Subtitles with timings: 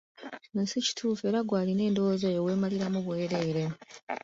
[0.43, 3.63] Kino si kituufu era ggwe alina endowooza eyo weemaliramu bwereere.